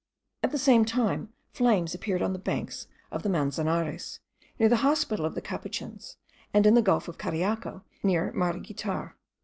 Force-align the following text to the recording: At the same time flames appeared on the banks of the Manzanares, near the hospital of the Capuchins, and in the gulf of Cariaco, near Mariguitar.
At 0.41 0.49
the 0.51 0.57
same 0.57 0.83
time 0.83 1.31
flames 1.53 1.93
appeared 1.93 2.23
on 2.23 2.33
the 2.33 2.39
banks 2.39 2.87
of 3.11 3.21
the 3.21 3.29
Manzanares, 3.29 4.17
near 4.57 4.67
the 4.67 4.77
hospital 4.77 5.27
of 5.27 5.35
the 5.35 5.43
Capuchins, 5.43 6.17
and 6.55 6.65
in 6.65 6.73
the 6.73 6.81
gulf 6.81 7.07
of 7.07 7.19
Cariaco, 7.19 7.83
near 8.01 8.33
Mariguitar. 8.33 9.13